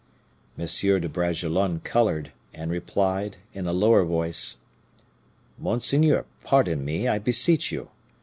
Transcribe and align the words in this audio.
"Monseigneur 0.57 0.99
de 0.99 1.07
Bragelonne 1.07 1.79
colored, 1.83 2.31
and 2.55 2.71
replied, 2.71 3.37
in 3.53 3.67
a 3.67 3.71
lower 3.71 4.03
voice, 4.03 4.57
'Monseigneur, 5.59 6.25
pardon 6.43 6.83
me, 6.83 7.07
I 7.07 7.19
beseech 7.19 7.71
you. 7.71 7.91